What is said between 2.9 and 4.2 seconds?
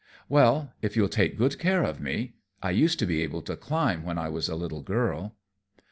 to be able to climb, when